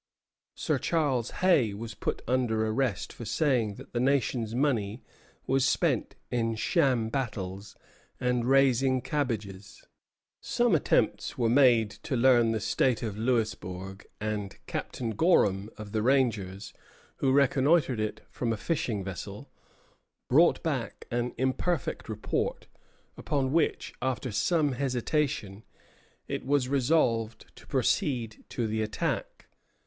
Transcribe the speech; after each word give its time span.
Sir 0.55 0.79
Charles 0.79 1.29
Hay 1.43 1.75
was 1.75 1.93
put 1.93 2.23
under 2.27 2.65
arrest 2.65 3.13
for 3.13 3.23
saying 3.23 3.75
that 3.75 3.93
the 3.93 3.99
nation's 3.99 4.55
money 4.55 5.03
was 5.45 5.63
spent 5.63 6.15
in 6.31 6.55
sham 6.55 7.09
battles 7.09 7.75
and 8.19 8.45
raising 8.45 9.01
cabbages. 9.03 9.85
Some 10.39 10.73
attempts 10.73 11.37
were 11.37 11.51
made 11.51 11.91
to 11.91 12.15
learn 12.15 12.51
the 12.51 12.59
state 12.59 13.03
of 13.03 13.15
Louisbourg; 13.15 14.07
and 14.19 14.57
Captain 14.65 15.11
Gorham, 15.11 15.69
of 15.77 15.91
the 15.91 16.01
rangers, 16.01 16.73
who 17.17 17.31
reconnoitred 17.31 17.99
it 17.99 18.21
from 18.31 18.51
a 18.51 18.57
fishing 18.57 19.03
vessel, 19.03 19.51
brought 20.27 20.63
back 20.63 21.05
an 21.11 21.35
imperfect 21.37 22.09
report, 22.09 22.65
upon 23.17 23.51
which, 23.53 23.93
after 24.01 24.31
some 24.31 24.71
hesitation, 24.71 25.61
it 26.27 26.43
was 26.43 26.67
resolved 26.67 27.55
to 27.55 27.67
proceed 27.67 28.43
to 28.49 28.65
the 28.65 28.81
attack. 28.81 29.45